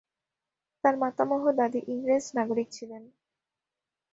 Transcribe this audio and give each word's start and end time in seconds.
তাঁর 0.83 0.95
মাতামহ 0.97 1.43
দাদী 1.57 1.79
ইংরেজ 1.87 2.25
নাগরিক 2.37 2.67
ছিলেন। 2.71 3.03